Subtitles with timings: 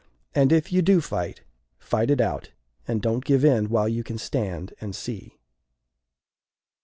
[0.33, 1.41] And if you do fight,
[1.77, 2.49] fight it out;
[2.87, 5.37] and don't give in while you can stand and see."